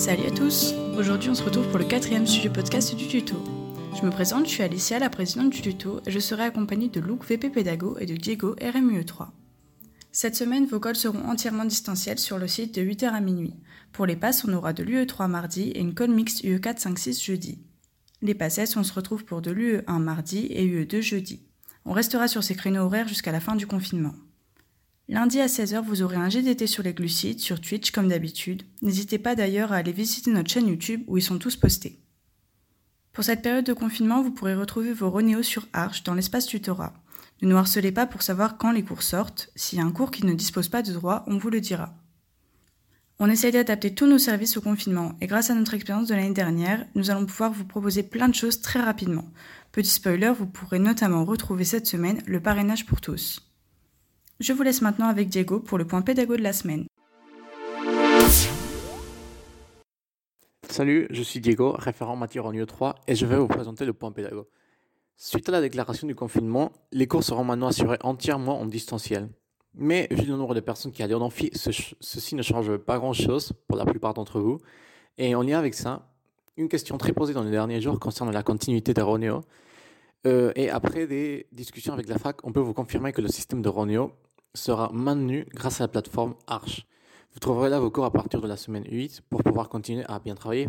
[0.00, 3.36] Salut à tous Aujourd'hui on se retrouve pour le quatrième sujet podcast du tuto.
[3.94, 7.00] Je me présente, je suis Alicia, la présidente du tuto, et je serai accompagnée de
[7.00, 9.28] Luc, VP Pédago, et de Diego, RMUE3.
[10.10, 13.56] Cette semaine, vos calls seront entièrement distanciels sur le site de 8h à minuit.
[13.92, 17.22] Pour les passes, on aura de l'UE3 mardi et une call mixte UE4 5 6
[17.22, 17.58] jeudi.
[18.22, 21.42] Les passes, on se retrouve pour de l'UE1 mardi et UE2 jeudi.
[21.84, 24.14] On restera sur ces créneaux horaires jusqu'à la fin du confinement.
[25.12, 28.62] Lundi à 16h, vous aurez un GDT sur les glucides, sur Twitch comme d'habitude.
[28.80, 31.98] N'hésitez pas d'ailleurs à aller visiter notre chaîne YouTube où ils sont tous postés.
[33.12, 36.94] Pour cette période de confinement, vous pourrez retrouver vos Ronéos sur Arch dans l'espace tutorat.
[37.42, 39.50] Ne nous harcelez pas pour savoir quand les cours sortent.
[39.56, 41.92] S'il y a un cours qui ne dispose pas de droit, on vous le dira.
[43.18, 46.34] On essaye d'adapter tous nos services au confinement et grâce à notre expérience de l'année
[46.34, 49.28] dernière, nous allons pouvoir vous proposer plein de choses très rapidement.
[49.72, 53.49] Petit spoiler, vous pourrez notamment retrouver cette semaine le parrainage pour tous.
[54.40, 56.86] Je vous laisse maintenant avec Diego pour le point pédago de la semaine.
[60.66, 64.12] Salut, je suis Diego, référent matière en UE3 et je vais vous présenter le point
[64.12, 64.48] pédago.
[65.18, 69.28] Suite à la déclaration du confinement, les cours seront maintenant assurés entièrement en distanciel.
[69.74, 73.52] Mais vu le nombre de personnes qui allaient en amphi, ceci ne change pas grand-chose
[73.68, 74.58] pour la plupart d'entre vous.
[75.18, 76.14] Et en lien avec ça,
[76.56, 79.42] une question très posée dans les derniers jours concerne la continuité de Roneo.
[80.26, 83.60] Euh, et après des discussions avec la fac, on peut vous confirmer que le système
[83.60, 84.12] de Roneo
[84.54, 86.86] sera maintenu grâce à la plateforme Arch.
[87.32, 90.18] Vous trouverez là vos cours à partir de la semaine 8 pour pouvoir continuer à
[90.18, 90.68] bien travailler.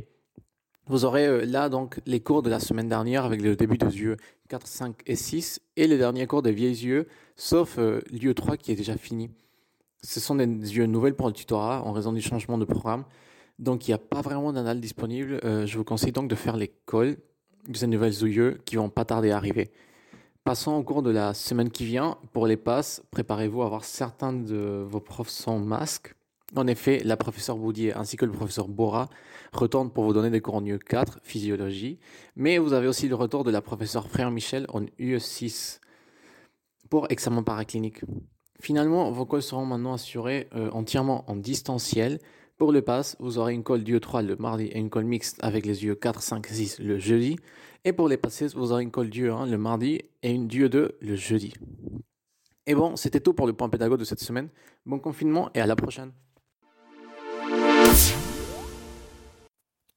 [0.88, 3.98] Vous aurez euh, là donc les cours de la semaine dernière avec le début des
[3.98, 4.18] yeux
[4.50, 8.58] 4, 5 et 6 et les derniers cours des vieilles yeux, sauf euh, l'UE 3
[8.58, 9.32] qui est déjà fini.
[10.04, 13.06] Ce sont des yeux nouvelles pour le tutorat en raison du changement de programme.
[13.60, 15.40] Donc il n'y a pas vraiment d'anal disponible.
[15.44, 17.18] Euh, je vous conseille donc de faire l'école
[17.68, 19.72] de ces nouvelles yeux qui vont pas tarder à arriver.
[20.44, 22.18] Passons au cours de la semaine qui vient.
[22.34, 26.16] Pour les passes, préparez-vous à voir certains de vos profs sans masque.
[26.56, 29.08] En effet, la professeure Boudier ainsi que le professeur Bora
[29.54, 32.00] retournent pour vous donner des cours en UE4, physiologie,
[32.36, 35.80] mais vous avez aussi le retour de la professeure Frère Michel en UE6
[36.90, 38.02] pour examen paraclinique.
[38.60, 42.20] Finalement, vos cols seront maintenant assurés euh, entièrement en distanciel.
[42.62, 45.66] Pour le pass, vous aurez une colle d'UE3 le mardi et une colle mixte avec
[45.66, 47.38] les UE4, 5, 6 le jeudi.
[47.86, 51.16] Et pour les passés, vous aurez une colle d'UE1 le mardi et une d'UE2 le
[51.16, 51.56] jeudi.
[52.68, 54.50] Et bon, c'était tout pour le point pédago de cette semaine.
[54.86, 56.12] Bon confinement et à la prochaine.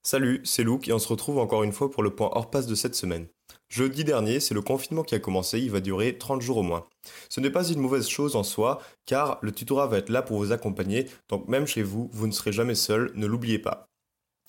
[0.02, 2.66] Salut, c'est Luke et on se retrouve encore une fois pour le point hors passe
[2.66, 3.26] de cette semaine.
[3.74, 6.86] Jeudi dernier, c'est le confinement qui a commencé, il va durer 30 jours au moins.
[7.28, 10.38] Ce n'est pas une mauvaise chose en soi, car le tutorat va être là pour
[10.38, 13.88] vous accompagner, donc même chez vous, vous ne serez jamais seul, ne l'oubliez pas.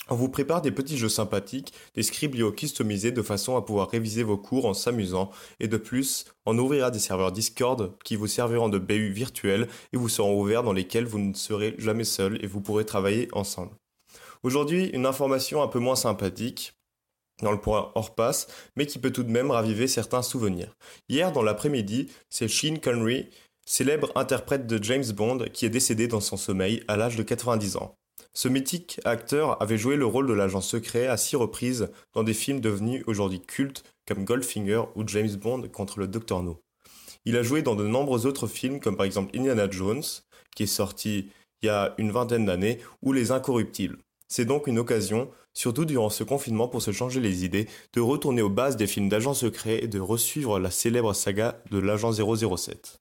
[0.08, 4.22] On vous prépare des petits jeux sympathiques, des scriblio customisés de façon à pouvoir réviser
[4.22, 8.68] vos cours en s'amusant, et de plus, on ouvrira des serveurs Discord qui vous serviront
[8.68, 12.46] de BU virtuels et vous seront ouverts dans lesquels vous ne serez jamais seul et
[12.46, 13.72] vous pourrez travailler ensemble.
[14.44, 16.76] Aujourd'hui, une information un peu moins sympathique
[17.42, 20.74] dans le point hors passe, mais qui peut tout de même raviver certains souvenirs.
[21.08, 23.28] Hier, dans l'après-midi, c'est Sean Connery,
[23.66, 27.76] célèbre interprète de James Bond, qui est décédé dans son sommeil à l'âge de 90
[27.76, 27.96] ans.
[28.32, 32.34] Ce mythique acteur avait joué le rôle de l'agent secret à six reprises dans des
[32.34, 36.62] films devenus aujourd'hui cultes comme Goldfinger ou James Bond contre le Dr No.
[37.24, 40.02] Il a joué dans de nombreux autres films comme par exemple Indiana Jones,
[40.54, 41.30] qui est sorti
[41.62, 43.98] il y a une vingtaine d'années, ou Les Incorruptibles.
[44.28, 48.42] C'est donc une occasion, surtout durant ce confinement pour se changer les idées, de retourner
[48.42, 53.00] aux bases des films d'agents secrets et de resuivre la célèbre saga de l'agent 007.